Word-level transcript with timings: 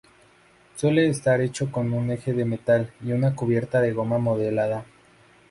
Suele 0.77 1.09
estar 1.09 1.41
hecho 1.41 1.71
con 1.71 1.93
un 1.93 2.09
eje 2.09 2.33
de 2.33 2.43
metal 2.43 2.91
y 3.05 3.11
una 3.11 3.35
cubierta 3.35 3.81
de 3.81 3.93
goma 3.93 4.17
modelada. 4.17 4.83